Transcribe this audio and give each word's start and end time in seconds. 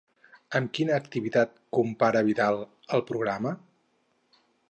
Amb 0.59 0.71
quina 0.77 0.95
activitat 1.01 1.53
compara 1.79 2.25
Vidal 2.29 2.59
el 2.97 3.05
programa? 3.13 3.55